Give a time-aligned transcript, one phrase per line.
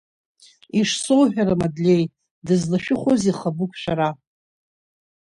[0.79, 2.03] Ишсоуҳәара, Мадлеи,
[2.45, 4.09] дызлашәыхәозеи Хабыгә шәара?